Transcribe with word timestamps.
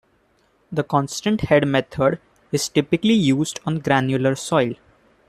The 0.71 0.83
constant-head 0.83 1.67
method 1.67 2.19
is 2.51 2.69
typically 2.69 3.13
used 3.13 3.59
on 3.67 3.77
granular 3.81 4.35
soil. 4.35 4.73